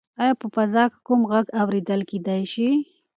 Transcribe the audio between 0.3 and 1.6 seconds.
په فضا کې کوم غږ